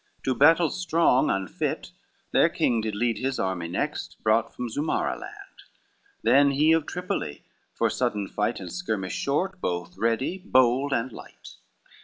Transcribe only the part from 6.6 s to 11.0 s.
of Tripoli, for sudden fight And skirmish short, both ready, bold,